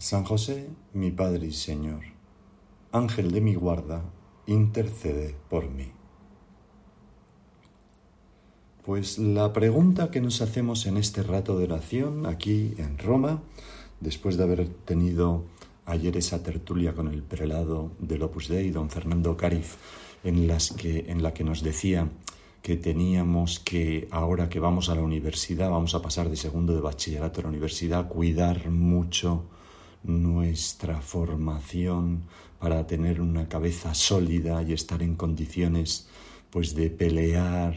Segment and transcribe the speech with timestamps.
[0.00, 2.00] San José, mi Padre y Señor,
[2.90, 4.02] Ángel de mi guarda,
[4.46, 5.92] intercede por mí.
[8.82, 13.42] Pues la pregunta que nos hacemos en este rato de oración aquí en Roma,
[14.00, 15.44] después de haber tenido
[15.84, 19.76] ayer esa tertulia con el prelado del Opus Dei, don Fernando Cariz,
[20.24, 20.48] en,
[20.78, 22.08] que, en la que nos decía
[22.62, 26.80] que teníamos que, ahora que vamos a la universidad, vamos a pasar de segundo de
[26.80, 29.44] bachillerato a la universidad, cuidar mucho
[30.02, 32.22] nuestra formación
[32.58, 36.08] para tener una cabeza sólida y estar en condiciones
[36.50, 37.76] pues de pelear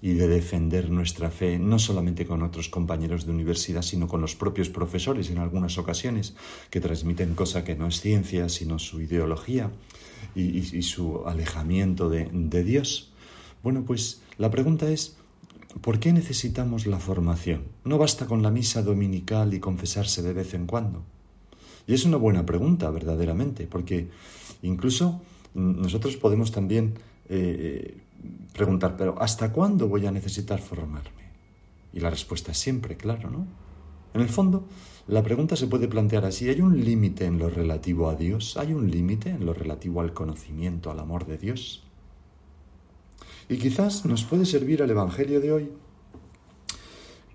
[0.00, 4.36] y de defender nuestra fe, no solamente con otros compañeros de universidad, sino con los
[4.36, 6.34] propios profesores en algunas ocasiones,
[6.70, 9.70] que transmiten cosa que no es ciencia, sino su ideología
[10.34, 13.10] y, su alejamiento de, Dios.
[13.62, 15.16] Bueno, pues la pregunta es,
[15.80, 17.64] ¿por qué necesitamos la formación?
[17.84, 21.02] No basta con la misa dominical y confesarse de vez en cuando.
[21.88, 24.08] Y es una buena pregunta, verdaderamente, porque
[24.60, 25.22] incluso
[25.54, 26.92] nosotros podemos también
[27.30, 27.96] eh,
[28.52, 31.32] preguntar, pero ¿hasta cuándo voy a necesitar formarme?
[31.94, 33.46] Y la respuesta es siempre, claro, ¿no?
[34.12, 34.66] En el fondo,
[35.06, 38.58] la pregunta se puede plantear así, ¿hay un límite en lo relativo a Dios?
[38.58, 41.84] ¿Hay un límite en lo relativo al conocimiento, al amor de Dios?
[43.48, 45.72] Y quizás nos puede servir el Evangelio de hoy,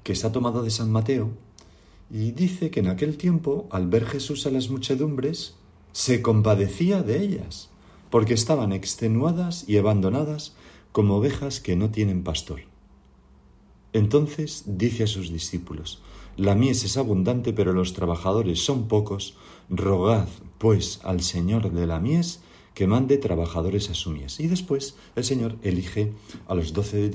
[0.03, 1.31] que está tomado de San Mateo,
[2.13, 5.55] y dice que en aquel tiempo, al ver Jesús a las muchedumbres,
[5.93, 7.71] se compadecía de ellas,
[8.11, 10.55] porque estaban extenuadas y abandonadas
[10.91, 12.61] como ovejas que no tienen pastor.
[13.93, 16.03] Entonces dice a sus discípulos,
[16.37, 19.35] La mies es abundante, pero los trabajadores son pocos,
[19.69, 20.27] rogad,
[20.59, 22.41] pues, al Señor de la mies
[22.73, 24.13] que mande trabajadores a su.
[24.13, 26.13] Y después el Señor elige
[26.47, 27.11] a los doce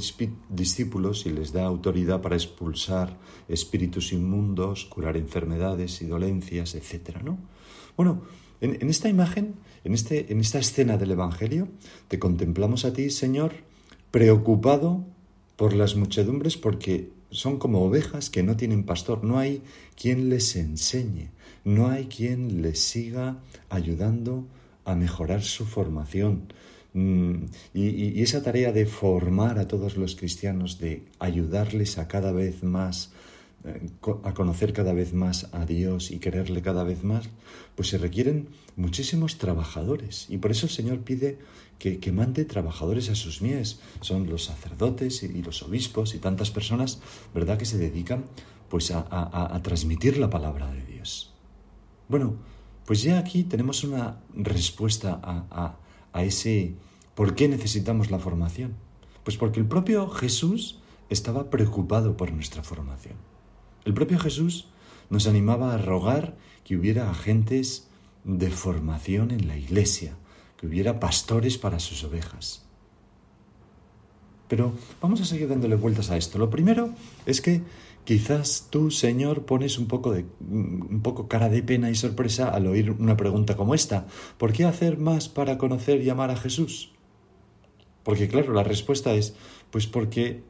[0.48, 3.16] discípulos y les da autoridad para expulsar
[3.48, 7.22] espíritus inmundos, curar enfermedades y dolencias, etc.
[7.22, 7.38] ¿no?
[7.96, 8.22] Bueno,
[8.60, 9.54] en, esta imagen,
[9.84, 11.68] en, este, en esta escena del Evangelio,
[12.08, 13.52] te contemplamos a ti, Señor,
[14.10, 15.04] preocupado
[15.56, 19.62] por las muchedumbres porque son como ovejas que no tienen pastor, no hay
[20.00, 21.30] quien les enseñe,
[21.64, 23.38] no hay quien les siga
[23.68, 24.46] ayudando
[24.88, 26.52] a mejorar su formación.
[26.94, 27.44] Mm,
[27.74, 33.12] y, esa tarea de formar a todos los cristianos, de ayudarles a cada vez más,
[33.64, 33.90] eh,
[34.24, 37.28] a conocer cada vez más a Dios y quererle cada vez más,
[37.76, 40.26] pues se requieren muchísimos trabajadores.
[40.30, 41.38] Y por eso el Señor pide
[41.78, 43.80] que, mande trabajadores a sus mies.
[44.00, 47.00] Son los sacerdotes y, los obispos y tantas personas,
[47.34, 48.24] ¿verdad?, que se dedican
[48.70, 51.32] pues a, a transmitir la palabra de Dios.
[52.08, 52.36] Bueno,
[52.88, 56.72] pues ya aquí tenemos una respuesta a, ese
[57.14, 58.76] por qué necesitamos la formación.
[59.24, 60.78] Pues porque el propio Jesús
[61.10, 63.16] estaba preocupado por nuestra formación.
[63.84, 64.68] El propio Jesús
[65.10, 67.88] nos animaba a rogar que hubiera agentes
[68.24, 70.16] de formación en la iglesia,
[70.56, 72.64] que hubiera pastores para sus ovejas.
[74.48, 76.38] Pero vamos a seguir dándole vueltas a esto.
[76.38, 76.90] Lo primero
[77.26, 77.62] es que
[78.08, 82.66] Quizás tú, Señor, pones un poco, de, un poco cara de pena y sorpresa al
[82.66, 84.06] oír una pregunta como esta.
[84.38, 86.94] ¿Por qué hacer más para conocer y amar a Jesús?
[88.04, 89.34] Porque claro, la respuesta es,
[89.70, 90.42] pues porque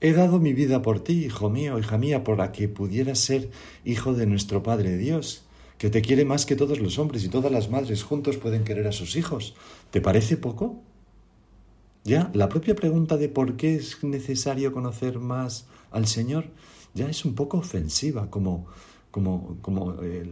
[0.00, 3.50] he dado mi vida por ti, hijo mío, hija mía, para que pudieras ser
[3.84, 5.44] hijo de nuestro Padre Dios,
[5.76, 8.86] que te quiere más que todos los hombres y todas las madres juntos pueden querer
[8.86, 9.54] a sus hijos.
[9.90, 10.82] ¿Te parece poco?
[12.08, 16.46] Ya, la propia pregunta de por qué es necesario conocer más al Señor
[16.94, 18.64] ya es un poco ofensiva, como,
[19.10, 20.24] como, como eh,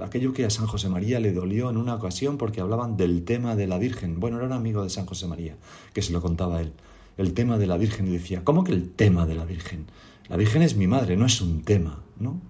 [0.00, 3.56] aquello que a San José María le dolió en una ocasión porque hablaban del tema
[3.56, 4.20] de la Virgen.
[4.20, 5.56] Bueno, era un amigo de San José María
[5.92, 6.72] que se lo contaba él.
[7.16, 9.86] El tema de la Virgen y decía, ¿cómo que el tema de la Virgen?
[10.28, 12.40] La Virgen es mi madre, no es un tema, ¿no?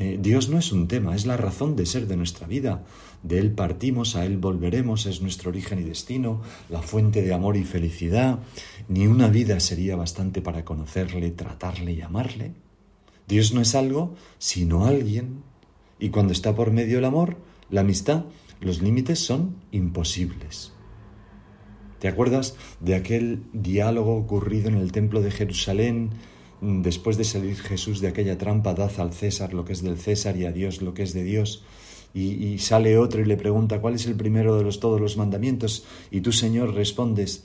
[0.00, 2.84] Eh, Dios no es un tema, es la razón de ser de nuestra vida.
[3.24, 7.56] De Él partimos, a Él volveremos, es nuestro origen y destino, la fuente de amor
[7.56, 8.38] y felicidad.
[8.86, 12.52] Ni una vida sería bastante para conocerle, tratarle y amarle.
[13.26, 15.42] Dios no es algo, sino alguien.
[15.98, 17.36] Y cuando está por medio el amor,
[17.68, 18.26] la amistad,
[18.60, 20.72] los límites son imposibles.
[21.98, 26.10] ¿Te acuerdas de aquel diálogo ocurrido en el templo de Jerusalén
[26.60, 30.36] después de salir Jesús de aquella trampa, dad al César lo que es del César
[30.36, 31.62] y a Dios lo que es de Dios,
[32.14, 35.84] y, sale otro y le pregunta cuál es el primero de los, todos los mandamientos
[36.10, 37.44] y tú, Señor, respondes,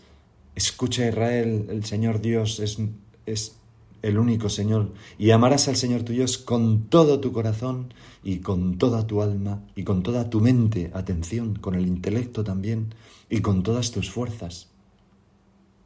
[0.56, 2.80] escucha Israel, el Señor Dios es,
[3.26, 3.56] es
[4.02, 7.94] el único Señor, y amarás al Señor tu Dios con todo tu corazón
[8.24, 12.96] y con toda tu alma y con toda tu mente, atención, con el intelecto también
[13.30, 14.70] y con todas tus fuerzas.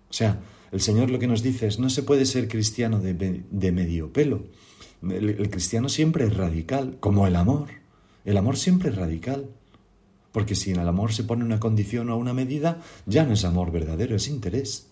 [0.09, 0.39] O sea,
[0.71, 4.43] el Señor lo que nos dice es, no se puede ser cristiano de, medio pelo.
[5.01, 7.69] El, el cristiano siempre es radical, como el amor.
[8.25, 9.49] El amor siempre es radical.
[10.31, 13.45] Porque si en el amor se pone una condición o una medida, ya no es
[13.45, 14.87] amor verdadero, es interés.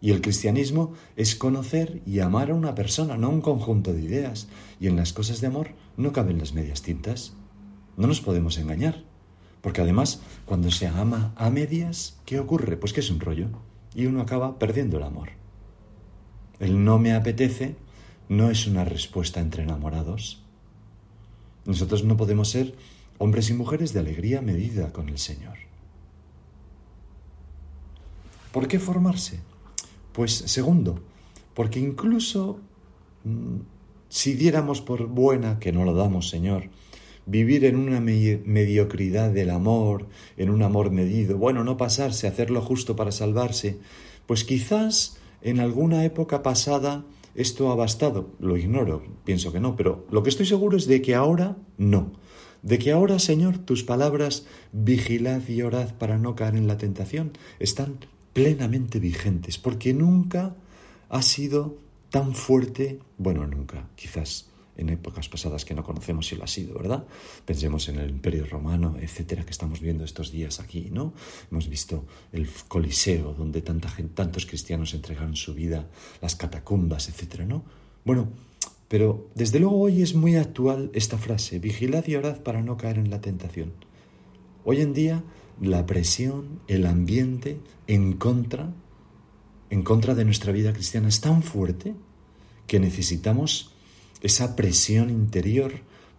[0.00, 4.48] Y el cristianismo es conocer y amar a una persona, no un conjunto de ideas.
[4.80, 7.34] Y en las cosas de amor no caben las medias tintas.
[7.96, 9.02] No nos podemos engañar.
[9.60, 12.76] Porque además, cuando se ama a medias, ¿qué ocurre?
[12.76, 13.48] Pues que es un rollo.
[13.94, 15.30] Y uno acaba perdiendo el amor.
[16.60, 17.76] El no me apetece
[18.28, 20.42] no es una respuesta entre enamorados.
[21.64, 22.74] Nosotros no podemos ser
[23.18, 25.58] hombres y mujeres de alegría medida con el Señor.
[28.52, 29.40] ¿Por qué formarse?
[30.12, 31.00] Pues segundo,
[31.54, 32.58] porque incluso
[33.24, 33.58] mm,
[34.08, 36.70] si diéramos por buena, que no lo damos, Señor,
[37.28, 40.06] vivir en una mediocridad del amor,
[40.38, 43.78] en un amor medido, bueno, no pasarse, hacer lo justo para salvarse,
[44.26, 47.04] pues quizás en alguna época pasada
[47.34, 51.02] esto ha bastado, lo ignoro, pienso que no, pero lo que estoy seguro es de
[51.02, 52.12] que ahora no,
[52.62, 57.32] de que ahora, Señor, tus palabras, vigilad y orad para no caer en la tentación,
[57.58, 57.98] están
[58.32, 60.56] plenamente vigentes, porque nunca
[61.10, 61.76] ha sido
[62.10, 64.48] tan fuerte, bueno, nunca, quizás
[64.78, 67.04] en épocas pasadas que no conocemos si lo ha sido, ¿verdad?
[67.44, 71.12] Pensemos en el Imperio Romano, etcétera, que estamos viendo estos días aquí, ¿no?
[71.50, 75.90] Hemos visto el Coliseo, donde tanta gente, tantos cristianos entregaron su vida,
[76.22, 77.64] las catacumbas, etcétera, ¿no?
[78.04, 78.28] Bueno,
[78.86, 82.98] pero desde luego hoy es muy actual esta frase, vigilad y orad para no caer
[82.98, 83.72] en la tentación.
[84.64, 85.24] Hoy en día
[85.60, 87.58] la presión, el ambiente
[87.88, 88.72] en contra,
[89.70, 91.94] en contra de nuestra vida cristiana es tan fuerte
[92.66, 93.74] que necesitamos
[94.20, 95.72] esa presión interior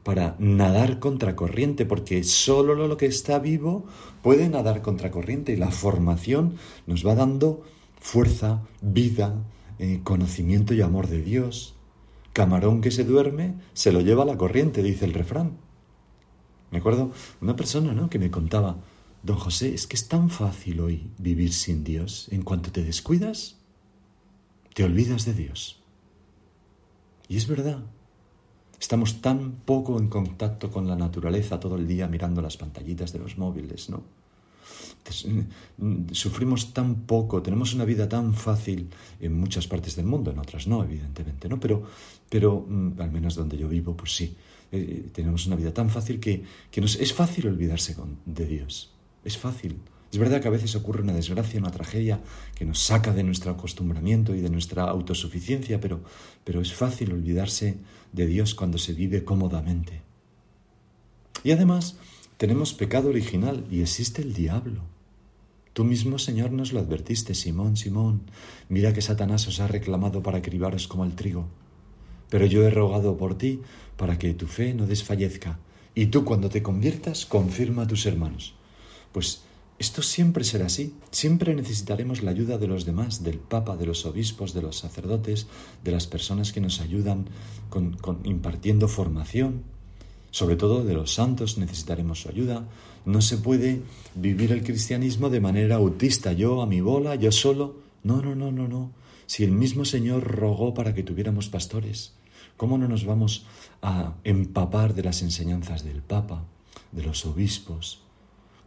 [0.03, 3.85] para nadar contracorriente, porque solo lo que está vivo
[4.21, 6.55] puede nadar contracorriente y la formación
[6.87, 7.63] nos va dando
[7.99, 9.35] fuerza, vida,
[9.77, 11.75] eh, conocimiento y amor de Dios.
[12.33, 15.57] Camarón que se duerme se lo lleva a la corriente, dice el refrán.
[16.71, 17.11] Me acuerdo
[17.41, 18.09] una persona ¿no?
[18.09, 18.77] que me contaba,
[19.23, 22.27] Don José, es que es tan fácil hoy vivir sin Dios.
[22.31, 23.57] En cuanto te descuidas,
[24.73, 25.78] te olvidas de Dios.
[27.29, 27.79] Y es verdad.
[28.79, 33.19] Estamos tan poco en contacto con la naturaleza todo el día mirando las pantallitas de
[33.19, 34.03] los móviles, ¿no?
[35.77, 38.89] Mm, sufrimos tan poco, tenemos una vida tan fácil
[39.19, 41.59] en muchas partes del mundo, en otras no, evidentemente, ¿no?
[41.59, 41.83] Pero,
[42.29, 44.35] pero mm, al menos donde yo vivo, pues sí,
[44.71, 47.95] eh, tenemos una vida tan fácil que, que nos, es fácil olvidarse
[48.25, 48.91] de Dios.
[49.23, 49.77] Es fácil.
[50.11, 52.19] Es verdad que a veces ocurre una desgracia, una tragedia
[52.55, 56.01] que nos saca de nuestro acostumbramiento y de nuestra autosuficiencia, pero,
[56.43, 57.77] pero es fácil olvidarse
[58.11, 60.01] de Dios cuando se vive cómodamente.
[61.43, 61.97] Y además
[62.37, 64.81] tenemos pecado original y existe el diablo.
[65.73, 68.23] Tú mismo, Señor, nos lo advertiste, Simón, Simón,
[68.67, 71.47] mira que Satanás os ha reclamado para cribaros como el trigo.
[72.29, 73.61] Pero yo he rogado por ti
[73.95, 75.59] para que tu fe no desfallezca,
[75.93, 78.55] y tú cuando te conviertas confirma a tus hermanos.
[79.11, 79.43] Pues
[79.79, 80.93] esto siempre será así.
[81.09, 85.47] Siempre necesitaremos la ayuda de los demás, del Papa, de los obispos, de los sacerdotes,
[85.85, 87.25] de las personas que nos ayudan
[88.25, 89.63] impartiendo formación.
[90.31, 92.67] Sobre todo de los santos necesitaremos su ayuda.
[93.05, 93.81] No se puede
[94.15, 97.77] vivir el cristianismo de manera autista, yo a mi bola, yo solo.
[98.03, 98.91] No, no, no, no, no.
[99.27, 102.13] Si el mismo Señor rogó para que tuviéramos pastores,
[102.57, 103.45] ¿cómo no nos vamos
[103.81, 106.43] a empapar de las enseñanzas del Papa,
[106.91, 108.01] de los obispos,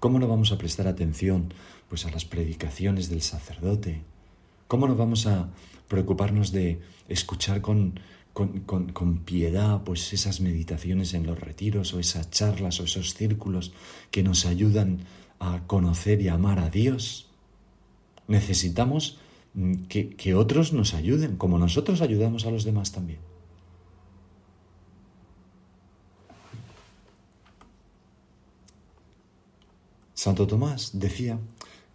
[0.02, 1.54] ¿Cómo no vamos a prestar atención
[1.88, 4.02] pues a las predicaciones del sacerdote?
[4.66, 5.50] ¿Cómo no vamos a
[5.86, 8.00] preocuparnos de escuchar con,
[8.32, 13.74] con, piedad pues esas meditaciones en los retiros o esas charlas o esos círculos
[14.10, 15.04] que nos ayudan
[15.38, 17.28] a conocer y amar a Dios?
[18.26, 19.20] Necesitamos
[19.54, 23.20] mm, que, que otros nos ayuden, como nosotros ayudamos a los demás también.
[30.22, 31.36] Santo Tomás decía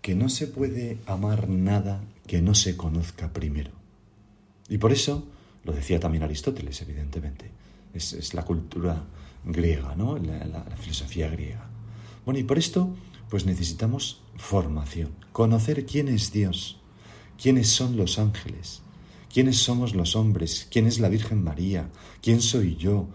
[0.02, 3.72] que no se puede amar nada que no se conozca primero.
[4.68, 5.24] Y por eso,
[5.64, 7.50] lo decía también Aristóteles, evidentemente,
[7.94, 9.02] es, la cultura
[9.46, 10.18] griega, ¿no?
[10.18, 11.70] La, la, filosofía griega.
[12.26, 12.94] Bueno, y por esto,
[13.30, 16.82] pues necesitamos formación, conocer quién es Dios,
[17.42, 18.82] quiénes son los ángeles,
[19.34, 21.88] quiénes somos los hombres, quién es la Virgen María,
[22.22, 23.08] quién soy yo,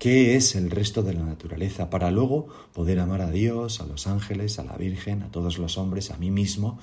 [0.00, 4.06] qué es el resto de la naturaleza, para luego poder amar a Dios, a los
[4.06, 6.78] ángeles, a la Virgen, a todos los hombres, a mí mismo.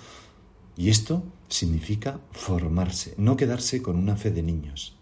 [0.77, 4.95] Y esto significa formarse, no quedarse con una fe de niños.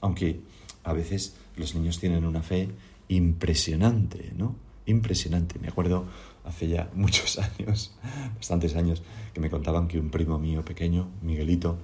[0.00, 0.40] Aunque
[0.82, 2.68] a veces los niños tienen una fe
[3.06, 4.56] impresionante, ¿no?
[4.86, 5.60] Impresionante.
[5.60, 6.06] Me acuerdo
[6.44, 7.92] hace ya muchos años,
[8.36, 11.78] bastantes años, que me contaban que un primo mío pequeño, Miguelito,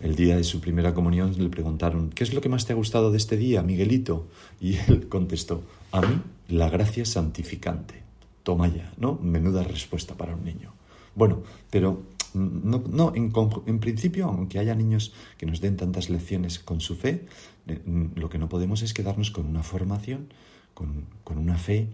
[0.00, 2.76] el día de su primera comunión le preguntaron, ¿qué es lo que más te ha
[2.76, 4.26] gustado de este día, Miguelito?
[4.60, 8.02] Y él contestó, a mí la gracia santificante.
[8.42, 9.18] Toma ya, ¿no?
[9.22, 10.74] Menuda respuesta para un niño.
[11.14, 12.02] Bueno, pero
[12.34, 13.32] no, no en,
[13.66, 17.26] en, principio, aunque haya niños que nos den tantas lecciones con su fe,
[17.66, 17.80] eh,
[18.14, 20.28] lo que no podemos es quedarnos con una formación,
[20.74, 21.88] con, con una fe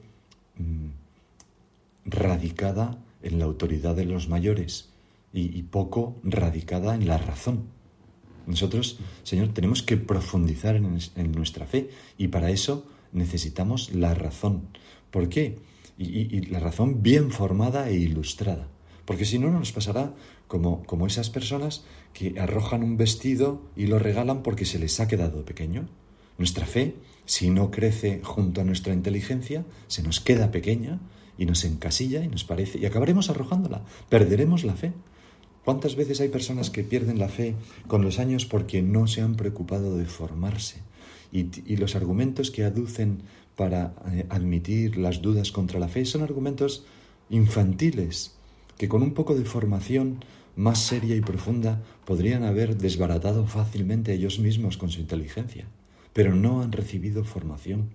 [0.57, 0.89] mm,
[2.04, 4.90] radicada en la autoridad de los mayores
[5.33, 7.69] y, poco radicada en la razón.
[8.47, 14.62] Nosotros, Señor, tenemos que profundizar en, nuestra fe y para eso necesitamos la razón.
[15.11, 15.59] ¿Por qué?
[15.99, 18.69] Y, la razón bien formada e ilustrada.
[19.04, 20.14] Porque si no, nos pasará
[20.49, 25.07] como, como esas personas que arrojan un vestido y lo regalan porque se les ha
[25.07, 25.88] quedado pequeño.
[26.38, 30.99] Nuestra fe, si no crece junto a nuestra inteligencia, se nos queda pequeña
[31.40, 33.80] y nos encasilla y nos parece, y acabaremos arrojándola,
[34.11, 34.92] perderemos la fe.
[35.64, 37.56] ¿Cuántas veces hay personas que pierden la fe
[37.87, 40.82] con los años porque no se han preocupado de formarse?
[41.32, 43.23] Y, los argumentos que aducen
[43.56, 46.85] para eh, admitir las dudas contra la fe son argumentos
[47.30, 48.35] infantiles,
[48.76, 50.23] que con un poco de formación
[50.56, 55.64] más seria y profunda podrían haber desbaratado fácilmente ellos mismos con su inteligencia,
[56.12, 57.88] pero no han recibido formación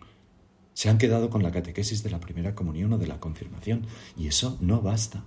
[0.76, 4.28] se han quedado con la catequesis de la primera comunión o de la confirmación, y
[4.28, 5.24] eso no basta.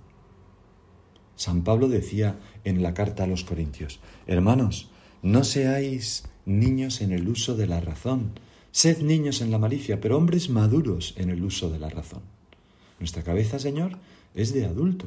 [1.37, 4.90] San Pablo decía en la carta a los Corintios, Hermanos,
[5.23, 8.38] no seáis niños en el uso de la razón,
[8.73, 12.23] sed niños en la malicia, pero hombres maduros en el uso de la razón.
[13.00, 13.97] Nuestra cabeza, Señor,
[14.35, 15.07] es de adulto,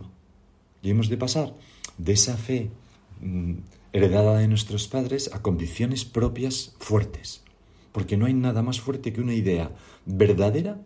[0.82, 1.54] y hemos de pasar
[2.00, 2.72] de esa fe
[3.22, 3.54] mm,
[3.94, 7.44] heredada de nuestros padres a convicciones propias fuertes
[7.92, 9.72] porque no hay nada más fuerte que una idea
[10.06, 10.82] verdadera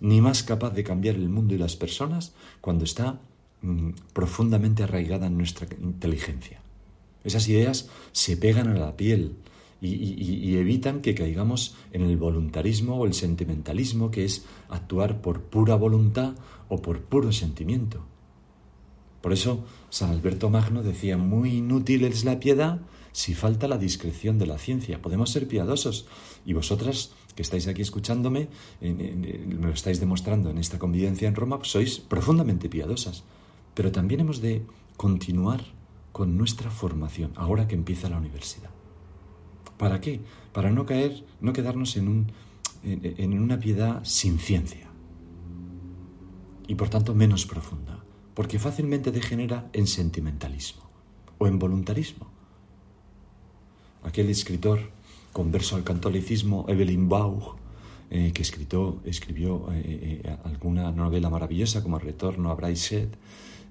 [0.00, 3.20] ni más capaz de cambiar el mundo y las personas cuando está
[3.62, 6.60] mm, profundamente arraigada en nuestra inteligencia.
[7.22, 9.36] Esas ideas se pegan a la piel
[9.82, 15.74] y, evitan que caigamos en el voluntarismo o el sentimentalismo, que es actuar por pura
[15.74, 16.34] voluntad
[16.68, 18.04] o por puro sentimiento.
[19.22, 22.80] Por eso San Alberto Magno decía, muy inútil es la piedad
[23.12, 25.02] si falta la discreción de la ciencia.
[25.02, 26.06] Podemos ser piadosos
[26.44, 28.48] y vosotras que estáis aquí escuchándome,
[28.80, 33.24] me lo estáis demostrando en esta convivencia en Roma, sois profundamente piadosas.
[33.74, 34.62] Pero también hemos de
[34.96, 35.64] continuar
[36.12, 38.70] con nuestra formación ahora que empieza la universidad.
[39.78, 40.20] ¿Para qué?
[40.52, 42.32] Para no caer, no quedarnos en, un,
[42.82, 44.90] en una piedad sin ciencia
[46.66, 50.88] y por tanto menos profunda, porque fácilmente degenera en sentimentalismo
[51.38, 52.29] o en voluntarismo
[54.10, 54.80] aquel escritor
[55.32, 57.56] converso al catolicismo, Evelyn Bauch,
[58.10, 63.08] eh, que escribió eh, eh, alguna novela maravillosa como Retorno a Braiset,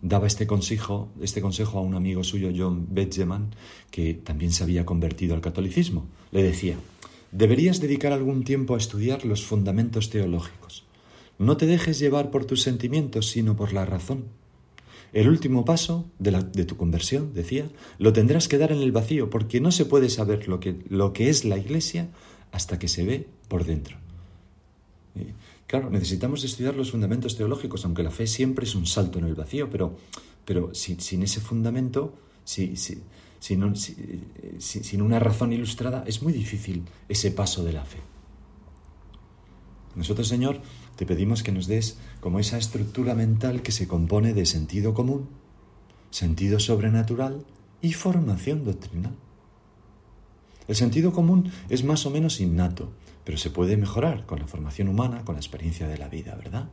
[0.02, 3.50] daba este consejo, este consejo a un amigo suyo, John Betjeman,
[3.92, 6.08] que también se había convertido al catolicismo.
[6.32, 6.78] Le decía,
[7.34, 10.86] deberías dedicar algún tiempo a estudiar los fundamentos teológicos.
[11.38, 14.24] No te dejes llevar por tus sentimientos, sino por la razón.
[15.12, 19.60] El último paso de, tu conversión, decía, lo tendrás que dar en el vacío, porque
[19.60, 22.10] no se puede saber lo que, es la Iglesia
[22.52, 23.98] hasta que se ve por dentro.
[25.68, 29.36] claro, necesitamos estudiar los fundamentos teológicos, aunque la fe siempre es un salto en el
[29.36, 29.98] vacío, pero,
[30.46, 32.14] pero sin, ese fundamento,
[32.44, 32.78] sin,
[34.60, 38.00] sin una razón ilustrada, es muy difícil ese paso de la fe.
[39.96, 40.62] Nosotros, Señor,
[41.00, 45.30] te pedimos que nos des como esa estructura mental que se compone de sentido común,
[46.12, 47.46] sentido sobrenatural
[47.82, 49.16] y formación doctrinal.
[50.68, 52.92] El sentido común es más o menos innato,
[53.24, 56.68] pero se puede mejorar con la formación humana, con la experiencia de la vida, ¿verdad?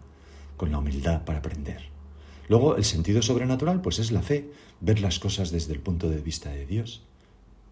[0.57, 1.83] Con la humildad para aprender.
[2.49, 6.21] Luego, el sentido sobrenatural, pues es la fe, ver las cosas desde el punto de
[6.21, 7.07] vista de Dios.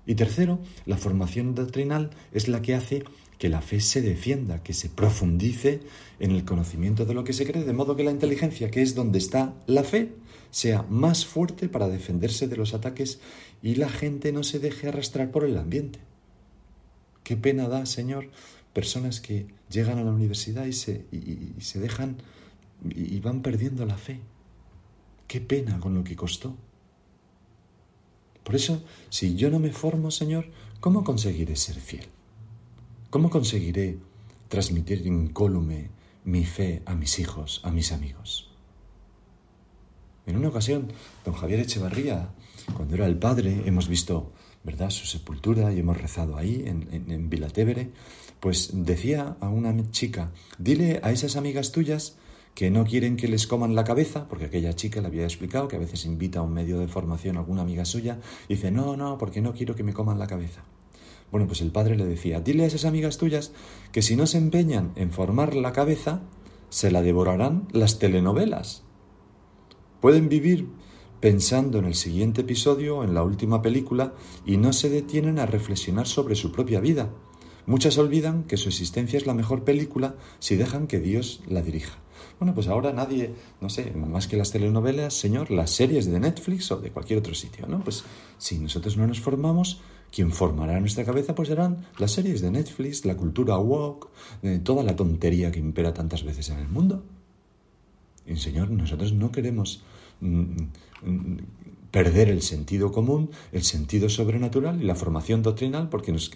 [0.07, 3.05] Y tercero, la formación doctrinal es la que hace
[3.39, 5.81] que la fe se defienda, que se profundice
[6.21, 8.95] en el conocimiento de lo que se cree, de modo que la inteligencia, que es
[8.95, 10.13] donde está la fe,
[10.51, 13.19] sea más fuerte para defenderse de los ataques
[13.63, 15.99] y la gente no se deje arrastrar por el ambiente.
[17.25, 18.29] Qué pena da, Señor,
[18.73, 22.19] personas que llegan a la universidad y se, y se dejan
[22.89, 24.21] y van perdiendo la fe.
[25.27, 26.57] Qué pena con lo que costó.
[28.45, 30.47] Por eso, si yo no me formo, Señor,
[30.81, 32.07] ¿cómo conseguiré ser fiel?
[33.11, 33.99] ¿Cómo conseguiré
[34.49, 35.91] transmitir incólume
[36.25, 38.51] mi fe a mis hijos, a mis amigos.
[40.27, 40.93] En una ocasión,
[41.25, 42.31] don Javier Echevarría,
[42.75, 44.33] cuando era el padre, hemos visto
[44.63, 44.91] ¿verdad?
[44.91, 47.91] su sepultura y hemos rezado ahí, en, en, Vilatevere,
[48.41, 52.17] pues decía a una chica, dile a esas amigas tuyas
[52.55, 55.77] que no quieren que les coman la cabeza, porque aquella chica le había explicado que
[55.77, 58.97] a veces invita a un medio de formación a alguna amiga suya, y dice, no,
[58.97, 60.63] no, porque no quiero que me coman la cabeza.
[61.33, 63.53] Bueno, pues el padre le decía, dile a esas amigas tuyas
[63.91, 66.23] que si no se empeñan en formar la cabeza,
[66.69, 68.85] se la devorarán las telenovelas.
[70.01, 70.69] Pueden vivir
[71.19, 74.13] pensando en el siguiente episodio, en la última película,
[74.45, 77.11] y no se detienen a reflexionar sobre su propia vida.
[77.67, 82.04] Muchas olvidan que su existencia es la mejor película si dejan que Dios la dirija.
[82.39, 86.71] Bueno, pues ahora nadie, no sé, más que las telenovelas, señor, las series de Netflix
[86.73, 87.83] o de cualquier otro sitio, ¿no?
[87.83, 88.05] Pues
[88.39, 89.81] si nosotros no nos formamos,
[90.15, 94.11] quien formará nuestra cabeza pues serán las series de Netflix, la cultura woke,
[94.63, 97.03] toda la tontería que impera tantas veces en el mundo.
[98.27, 99.83] Y señor, nosotros no queremos
[100.21, 100.43] mm,
[101.03, 101.37] mm,
[101.91, 106.31] perder el sentido común, el sentido sobrenatural y la formación doctrinal porque nos,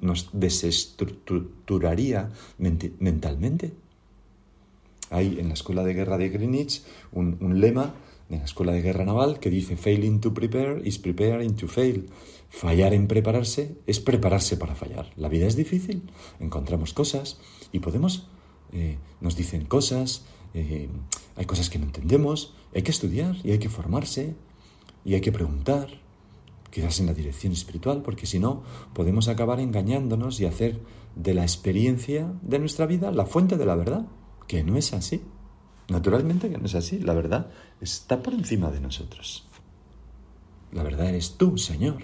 [0.00, 3.72] nos desestructuraría mentalmente.
[5.12, 7.94] Hay en la Escuela de Guerra de Greenwich un, lema
[8.30, 12.08] de la Escuela de Guerra Naval que dice Failing to prepare is preparing to fail.
[12.48, 15.10] Fallar en prepararse es prepararse para fallar.
[15.16, 16.02] La vida es difícil,
[16.40, 17.38] encontramos cosas
[17.72, 18.26] y podemos,
[18.72, 20.88] eh, nos dicen cosas, eh,
[21.36, 24.34] hay cosas que no entendemos, hay que estudiar y hay que formarse
[25.04, 26.00] y hay que preguntar,
[26.70, 28.62] quizás en la dirección espiritual, porque si no
[28.94, 30.80] podemos acabar engañándonos y hacer
[31.16, 34.06] de la experiencia de nuestra vida la fuente de la verdad
[34.46, 35.22] que no es así.
[35.88, 36.98] Naturalmente que no es así.
[37.00, 39.46] La verdad está por encima de nosotros.
[40.72, 42.02] La verdad eres tú, Señor.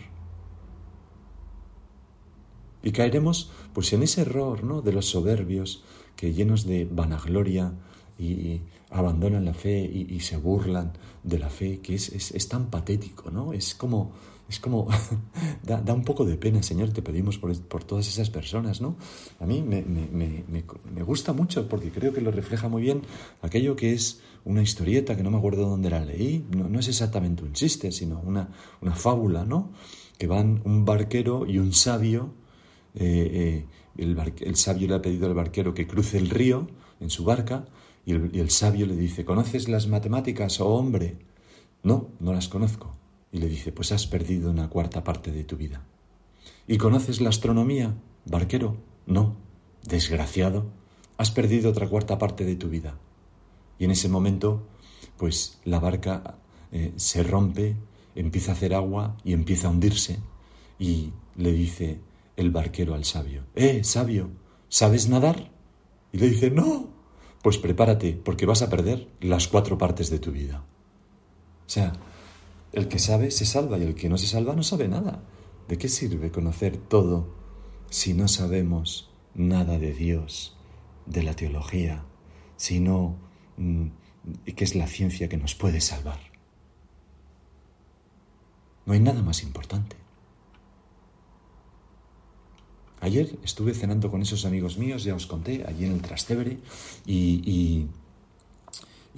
[2.82, 4.82] Y caeremos pues en ese error ¿no?
[4.82, 5.82] de los soberbios
[6.16, 7.72] que llenos de vanagloria
[8.18, 13.30] y, abandonan la fe y, se burlan de la fe, que es, es tan patético,
[13.30, 13.52] ¿no?
[13.52, 14.12] Es como
[14.48, 14.88] es como,
[15.62, 18.96] da, da, un poco de pena, Señor, te pedimos por, por todas esas personas, ¿no?
[19.40, 23.02] A mí me, me, me, me, gusta mucho porque creo que lo refleja muy bien
[23.42, 26.88] aquello que es una historieta, que no me acuerdo dónde la leí, no, no es
[26.88, 28.48] exactamente un chiste, sino una,
[28.80, 29.70] una fábula, ¿no?
[30.16, 32.32] Que van un barquero y un sabio,
[32.94, 33.66] eh, eh,
[33.98, 36.68] el, el, sabio le ha pedido al barquero que cruce el río
[37.00, 37.66] en su barca
[38.06, 41.18] y el, y el sabio le dice, ¿conoces las matemáticas, oh hombre?
[41.82, 42.94] No, no las conozco.
[43.30, 45.84] Y le dice, pues has perdido una cuarta parte de tu vida.
[46.66, 48.76] ¿Y conoces la astronomía, barquero?
[49.06, 49.36] No,
[49.82, 50.66] desgraciado,
[51.16, 52.98] has perdido otra cuarta parte de tu vida.
[53.78, 54.66] Y en ese momento,
[55.16, 56.38] pues la barca
[56.72, 57.76] eh, se rompe,
[58.14, 60.18] empieza a hacer agua y empieza a hundirse.
[60.78, 62.00] Y le dice
[62.36, 64.30] el barquero al sabio, ¡Eh, sabio!
[64.68, 65.50] ¿Sabes nadar?
[66.12, 66.88] Y le dice, no,
[67.42, 70.64] pues prepárate, porque vas a perder las cuatro partes de tu vida.
[71.66, 71.92] O sea,
[72.72, 75.22] el que sabe se salva y el que no se salva no sabe nada.
[75.68, 77.34] ¿De qué sirve conocer todo
[77.90, 80.56] si no sabemos nada de Dios,
[81.06, 82.04] de la teología,
[82.56, 83.16] sino
[83.56, 83.86] mm,
[84.56, 86.20] que es la ciencia que nos puede salvar?
[88.86, 89.96] No hay nada más importante.
[93.00, 96.58] Ayer estuve cenando con esos amigos míos, ya os conté, allí en el Trastevere,
[97.06, 97.88] y, y,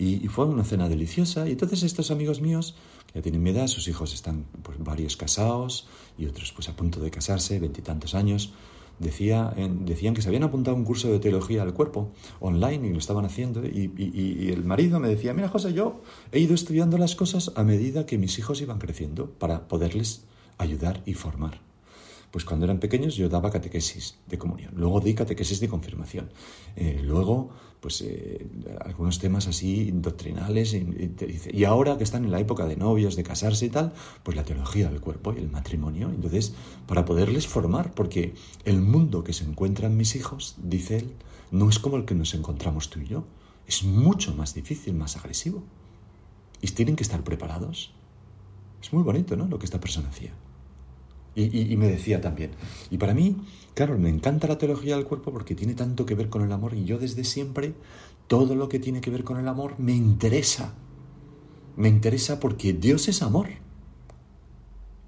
[0.01, 1.47] y, fue una cena deliciosa.
[1.47, 2.75] Y entonces estos amigos míos
[3.15, 5.87] ya tienen mi edad, sus hijos están pues, varios casados
[6.19, 8.53] y otros pues a punto de casarse, veintitantos años.
[8.99, 12.99] Decía, decían que se habían apuntado un curso de teología al cuerpo online y lo
[12.99, 17.17] estaban haciendo y, y, el marido me decía, mira José, yo he ido estudiando las
[17.17, 20.25] cosas a medida que mis hijos iban creciendo para poderles
[20.59, 21.70] ayudar y formar.
[22.31, 26.31] Pues cuando eran pequeños yo daba catequesis de comunión, luego di catequesis de confirmación,
[26.77, 28.47] eh, luego pues eh,
[28.85, 30.87] algunos temas así doctrinales y,
[31.53, 34.45] y, ahora que están en la época de novios, de casarse y tal, pues la
[34.45, 36.11] teología del cuerpo y el matrimonio.
[36.11, 36.55] Entonces,
[36.87, 41.15] para poderles formar, porque el mundo que se encuentran mis hijos, dice él,
[41.51, 43.25] no es como el que nos encontramos tú y yo,
[43.67, 45.63] es mucho más difícil, más agresivo.
[46.61, 47.95] Y tienen que estar preparados.
[48.83, 49.47] Es muy bonito, ¿no?
[49.47, 50.33] Lo que esta persona hacía.
[51.35, 52.51] Y, me decía también,
[52.91, 53.37] y para mí,
[53.75, 56.75] claro, me encanta la teología del cuerpo porque tiene tanto que ver con el amor
[56.75, 57.75] y yo desde siempre,
[58.27, 60.75] todo lo que tiene que ver con el amor me interesa.
[61.77, 63.49] Me interesa porque Dios es amor.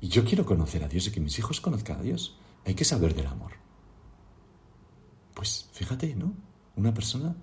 [0.01, 2.39] Y yo quiero conocer a Dios y que mis hijos conozcan a Dios.
[2.65, 3.53] Hay que saber del amor.
[5.35, 6.33] Pues fíjate, ¿no?
[6.77, 7.35] Una persona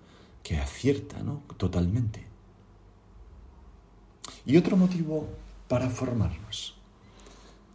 [0.41, 1.43] que acierta, ¿no?
[1.57, 2.25] Totalmente.
[4.45, 5.27] Y otro motivo
[5.67, 6.78] para formarnos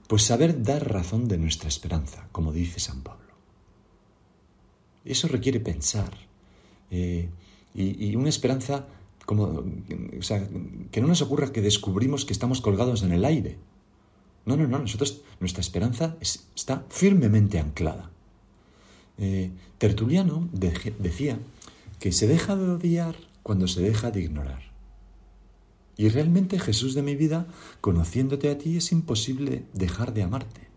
[0.07, 3.23] pues saber dar razón de nuestra esperanza, como dice San Pablo.
[5.05, 6.13] eso requiere pensar.
[6.91, 7.29] Eh,
[7.75, 8.87] y, una esperanza
[9.27, 9.65] como,
[10.19, 10.47] o sea,
[10.93, 13.59] que no nos ocurra que descubrimos que estamos colgados en el aire.
[14.47, 18.11] No, no, no, nosotros, nuestra esperanza está firmemente anclada.
[19.19, 21.39] Eh, Tertuliano decía
[21.99, 24.74] que se deja de odiar cuando se deja de ignorar.
[25.97, 27.47] Y realmente Jesús de mi vida,
[27.81, 30.69] conociéndote a ti, es imposible dejar de amarte.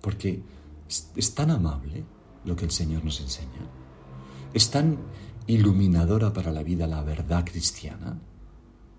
[0.00, 0.42] Porque
[0.88, 2.04] es tan amable
[2.44, 3.68] lo que el Señor nos enseña.
[4.54, 4.98] Es tan
[5.46, 8.18] iluminadora para la vida la verdad cristiana.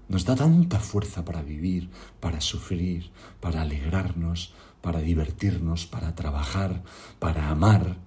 [0.08, 6.84] Nos da tanta fuerza para vivir, para sufrir, para alegrarnos, para divertirnos, para trabajar,
[7.20, 7.98] para amar,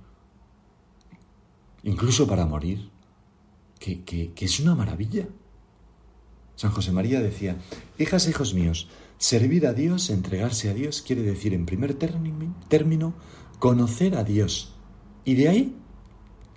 [1.83, 2.91] incluso para morir,
[3.79, 5.27] que, que, es una maravilla.
[6.61, 7.57] San José María decía,
[7.99, 13.15] hijas e hijos míos, servir a Dios, entregarse a Dios, quiere decir en primer término,
[13.59, 14.75] conocer a Dios.
[15.25, 15.75] Y de ahí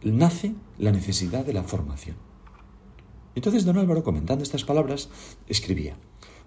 [0.03, 2.17] nace la necesidad de la formación.
[3.33, 5.07] Entonces don Álvaro, comentando estas palabras,
[5.47, 5.95] escribía,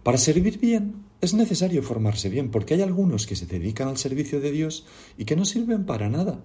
[0.02, 4.38] para servir bien es necesario formarse bien, porque hay algunos que se dedican al servicio
[4.38, 4.84] de Dios
[5.16, 6.44] y que no sirven para nada,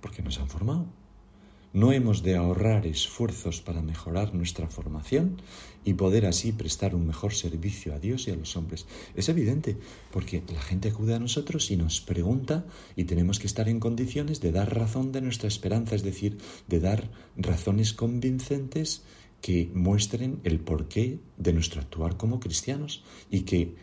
[0.00, 1.03] porque no se han formado.
[1.74, 5.42] No hemos de ahorrar esfuerzos para mejorar nuestra formación
[5.84, 8.86] y poder así prestar un mejor servicio a Dios y a los hombres.
[9.16, 9.76] Es evidente,
[10.12, 14.40] porque la gente acude a nosotros y nos pregunta y tenemos que estar en condiciones
[14.40, 19.02] de dar razón de nuestra esperanza, es decir, de dar razones convincentes
[19.40, 23.74] que muestren el porqué de nuestro actuar como cristianos y que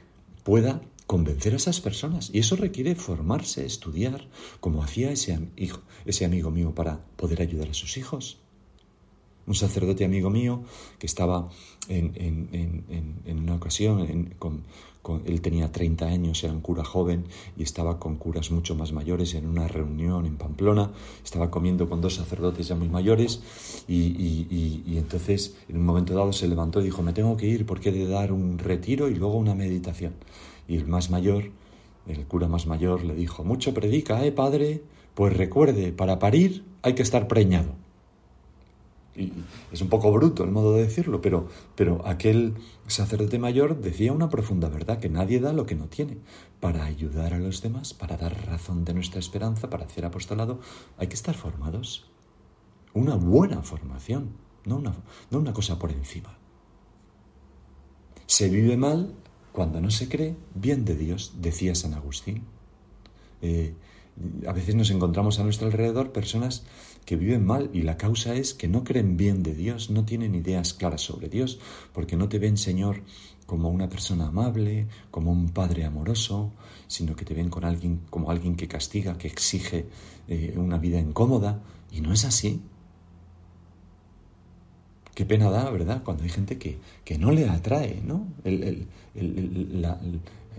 [0.45, 2.29] pueda convencer a esas personas.
[2.31, 4.29] Y eso requiere formarse, estudiar,
[4.61, 5.33] como hacía ese,
[6.23, 8.37] amigo mío para poder ayudar a sus hijos.
[9.45, 10.63] Un sacerdote amigo mío
[10.99, 11.49] que estaba
[11.89, 14.63] en, una ocasión, con,
[15.25, 17.25] él tenía 30 años, era un cura joven
[17.57, 20.93] y estaba con curas mucho más mayores en una reunión en Pamplona,
[21.25, 23.41] estaba comiendo con dos sacerdotes ya muy mayores
[23.85, 23.97] y,
[24.87, 27.89] y entonces en un momento dado se levantó y dijo, me tengo que ir porque
[27.89, 30.13] he de dar un retiro y luego una meditación.
[30.71, 31.51] Y el más mayor,
[32.07, 34.81] el cura más mayor, le dijo, mucho predica, ¿eh, padre?
[35.13, 37.75] Pues recuerde, para parir hay que estar preñado.
[39.13, 39.33] Y
[39.73, 42.53] es un poco bruto el modo de decirlo, pero, pero aquel
[42.87, 46.19] sacerdote mayor decía una profunda verdad, que nadie da lo que no tiene.
[46.61, 50.61] Para ayudar a los demás, para dar razón de nuestra esperanza, para hacer apostolado,
[50.97, 52.09] hay que estar formados.
[52.93, 54.29] Una buena formación,
[54.63, 54.93] no una,
[55.31, 56.37] no una cosa por encima.
[58.25, 59.13] Se vive mal
[59.51, 62.43] cuando no se cree bien de Dios, decía San Agustín.
[63.41, 63.73] Eh,
[64.47, 66.63] a veces nos encontramos a nuestro alrededor personas
[67.05, 70.35] que viven mal y la causa es que no creen bien de Dios, no tienen
[70.35, 71.59] ideas claras sobre Dios,
[71.93, 73.01] porque no te ven, Señor,
[73.45, 76.51] como una persona amable, como un padre amoroso,
[76.87, 79.87] sino que te ven con alguien, como alguien que castiga, que exige
[80.27, 81.61] eh, una vida incómoda,
[81.91, 82.61] y no es así.
[85.15, 86.03] Qué pena da, ¿verdad?
[86.03, 88.27] Cuando hay gente que, que no le atrae, ¿no?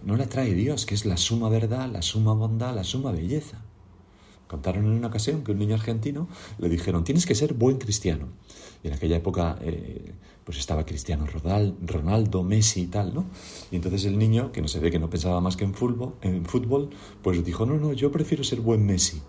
[0.04, 3.62] no le atrae Dios, que es la suma verdad, la suma bondad, la suma belleza.
[4.46, 8.28] Contaron en una ocasión que un niño argentino le dijeron, tienes que ser buen cristiano.
[8.82, 10.12] Y en aquella época eh,
[10.44, 13.24] pues estaba Cristiano Ronaldo, Messi y tal, ¿no?
[13.70, 16.16] Y entonces el niño, que no se ve que no pensaba más que en fútbol,
[16.20, 16.90] en fútbol
[17.22, 19.22] pues dijo, no, no, yo prefiero ser buen Messi.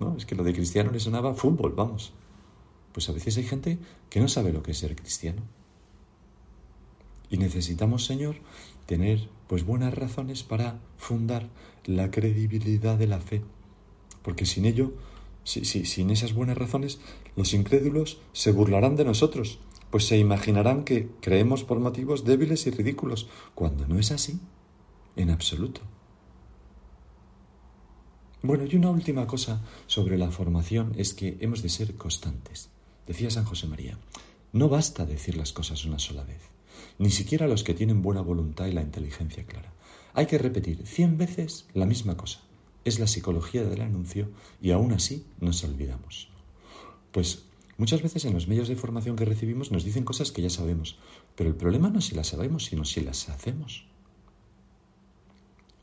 [0.00, 0.16] ¿No?
[0.16, 2.12] Es que lo de cristiano le sonaba fútbol, vamos.
[2.92, 5.42] Pues a veces hay gente que no sabe lo que es ser cristiano.
[7.30, 8.36] Y necesitamos, Señor,
[8.86, 11.48] tener pues buenas razones para fundar
[11.84, 13.42] la credibilidad de la fe.
[14.22, 14.92] Porque sin ello,
[15.44, 16.98] si, sin esas buenas razones,
[17.36, 22.70] los incrédulos se burlarán de nosotros, pues se imaginarán que creemos por motivos débiles y
[22.70, 24.40] ridículos, cuando no es así,
[25.16, 25.82] en absoluto.
[28.42, 32.70] Bueno, y una última cosa sobre la formación es que hemos de ser constantes.
[33.06, 33.98] Decía San José María,
[34.52, 36.40] no basta decir las cosas una sola vez,
[36.98, 39.72] ni siquiera los que tienen buena voluntad y la inteligencia clara.
[40.12, 42.40] Hay que repetir cien veces la misma cosa.
[42.84, 46.28] Es la psicología del anuncio y aún así nos olvidamos.
[47.12, 47.44] Pues
[47.76, 50.98] muchas veces en los medios de formación que recibimos nos dicen cosas que ya sabemos,
[51.36, 53.84] pero el problema no es si las sabemos, sino si las hacemos.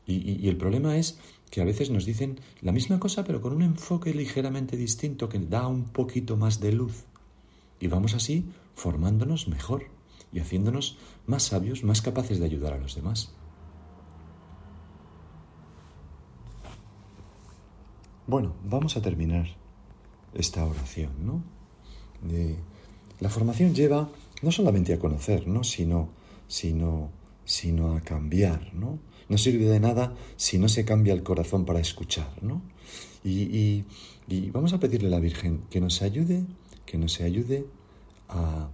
[0.06, 1.18] Y, y, el problema es
[1.50, 5.38] que a veces nos dicen la misma cosa, pero con un enfoque ligeramente distinto que
[5.38, 7.04] da un poquito más de luz.
[7.80, 9.84] Y vamos así formándonos mejor
[10.32, 13.32] y haciéndonos más sabios, más capaces de ayudar a los demás.
[18.26, 19.46] Bueno, vamos a terminar
[20.34, 21.42] esta oración, ¿no?
[23.20, 24.10] la formación lleva
[24.42, 25.64] no solamente a conocer, ¿no?
[25.64, 26.10] Sino,
[26.46, 27.10] sino,
[27.44, 28.98] sino a cambiar, ¿no?
[29.28, 32.62] No sirve de nada si no se cambia el corazón para escuchar, ¿no?
[33.24, 33.84] Y,
[34.52, 36.44] vamos a pedirle a la Virgen que nos ayude,
[36.88, 37.66] que nos ayude
[38.28, 38.70] a,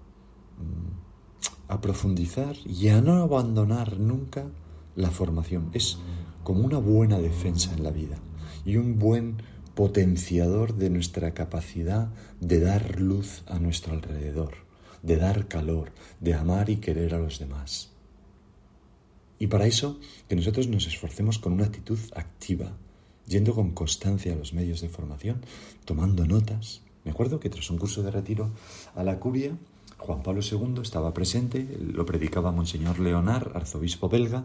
[0.58, 4.46] mm, a profundizar y a no abandonar nunca
[4.94, 5.70] la formación.
[5.72, 5.98] Es
[6.44, 8.16] como una buena defensa en la vida
[8.64, 9.42] y un buen
[9.74, 12.08] potenciador de nuestra capacidad
[12.40, 14.54] de dar luz a nuestro alrededor,
[15.02, 17.90] de dar calor, de amar y querer a los demás.
[19.40, 19.98] Y para eso,
[20.28, 22.76] que nosotros nos esforcemos con una actitud activa,
[23.26, 25.40] yendo con constancia a los medios de formación,
[25.84, 26.82] tomando notas.
[27.04, 28.50] Me acuerdo que tras un curso de retiro
[28.94, 29.56] a la curia,
[29.98, 34.44] Juan Pablo II estaba presente, lo predicaba Monseñor Leonard, arzobispo belga,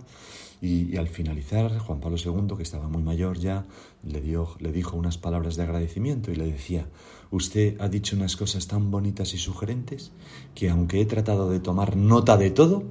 [0.62, 3.66] y, al finalizar, Juan Pablo II, que estaba muy mayor ya,
[4.04, 6.88] le, dio, le dijo unas palabras de agradecimiento y le decía,
[7.32, 10.12] usted ha dicho unas cosas tan bonitas y sugerentes
[10.56, 12.84] que aunque he tratado de tomar nota de todo,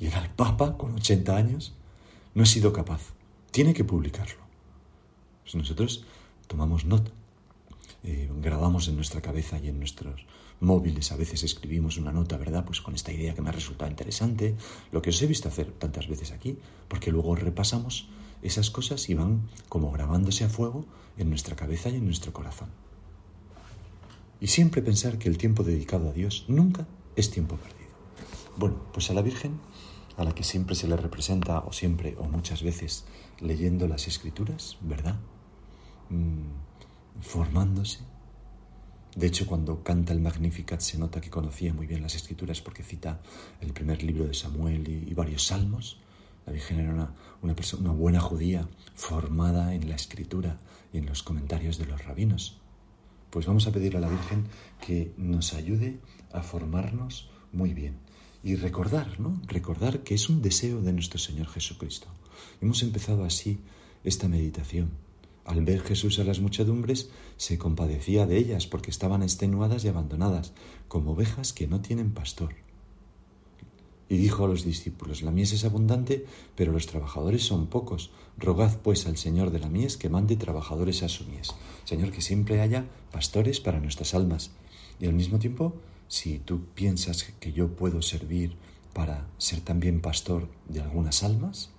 [0.00, 1.74] y era el Papa con 80 años,
[2.34, 3.14] no he sido capaz.
[3.52, 4.42] Tiene que publicarlo.
[5.42, 6.04] Pues nosotros
[6.48, 7.12] tomamos nota,
[8.04, 10.26] eh, grabamos en nuestra cabeza y en nuestros
[10.60, 12.64] móviles, a veces escribimos una nota, ¿verdad?
[12.64, 14.56] Pues con esta idea que me ha resultado interesante,
[14.92, 18.08] lo que os he visto hacer tantas veces aquí, porque luego repasamos
[18.42, 20.84] esas cosas y van como grabándose a fuego
[21.16, 22.68] en nuestra cabeza y en nuestro corazón.
[24.40, 26.86] Y siempre pensar que el tiempo dedicado a Dios nunca
[27.16, 27.92] es tiempo perdido.
[28.56, 29.60] Bueno, pues a la Virgen
[30.16, 33.04] a la que siempre se le representa, o siempre, o muchas veces,
[33.40, 35.16] leyendo las escrituras, ¿verdad?
[36.10, 36.71] Mm,
[37.20, 38.00] formándose.
[39.14, 42.82] De hecho, cuando canta el Magnificat se nota que conocía muy bien las escrituras porque
[42.82, 43.20] cita
[43.60, 45.98] el primer libro de Samuel y, varios salmos.
[46.46, 50.58] La Virgen era una, una, buena judía formada en la escritura
[50.92, 52.58] y en los comentarios de los rabinos.
[53.30, 54.46] Pues vamos a pedirle a la Virgen
[54.84, 56.00] que nos ayude
[56.32, 57.98] a formarnos muy bien
[58.42, 59.40] y recordar, ¿no?
[59.46, 62.08] Recordar que es un deseo de nuestro Señor Jesucristo.
[62.60, 63.60] Hemos empezado así
[64.04, 64.90] esta meditación.
[65.44, 70.52] Al ver Jesús a las muchedumbres, se compadecía de ellas porque estaban extenuadas y abandonadas,
[70.88, 72.54] como ovejas que no tienen pastor.
[74.08, 78.10] Y dijo a los discípulos, la mies es abundante, pero los trabajadores son pocos.
[78.36, 81.48] Rogad pues al Señor de la mies que mande trabajadores a su mies.
[81.84, 84.50] Señor, que siempre haya pastores para nuestras almas.
[85.00, 85.74] Y al mismo tiempo
[86.12, 88.58] si tú piensas que yo puedo servir
[88.92, 91.70] para ser también pastor de algunas almas,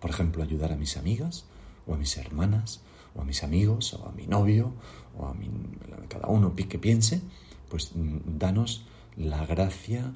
[0.00, 1.44] por ejemplo, ayudar a mis amigas
[1.86, 2.80] o a mis hermanas
[3.14, 4.72] o a mis amigos o a mi novio
[5.18, 5.34] o a,
[6.08, 7.20] cada uno que piense,
[7.68, 10.12] pues mm, danos la gracia,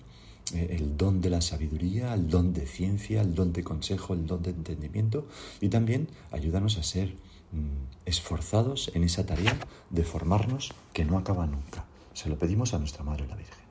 [0.55, 4.27] eh, el don de la sabiduría, el don de ciencia, el don de consejo, el
[4.27, 5.27] don de entendimiento
[5.61, 7.15] y también ayúdanos a ser
[7.53, 9.59] mm, esforzados en esa tarea
[9.91, 11.85] de formarnos que no acaba nunca.
[12.15, 13.69] Se lo pedimos a nuestra Madre la Virgen.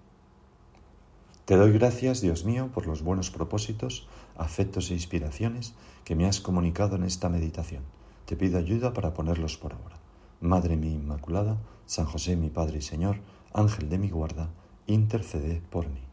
[1.46, 6.42] Te doy gracias, Dios mío, por los buenos propósitos, afectos e inspiraciones que me has
[6.42, 7.84] comunicado en esta meditación.
[8.28, 9.96] Te pido ayuda para ponerlos por obra.
[10.42, 13.22] Madre mi Inmaculada, San José mi Padre y Señor,
[13.54, 14.50] Ángel de mi guarda,
[14.86, 16.07] intercede por mí.